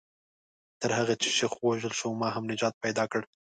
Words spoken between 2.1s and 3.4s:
ما هم نجات پیدا کړ.